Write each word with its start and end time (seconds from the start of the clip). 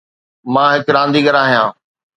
مان 0.53 0.69
ھڪ 0.75 0.87
رانديگر 0.95 1.35
آھيان. 1.43 1.69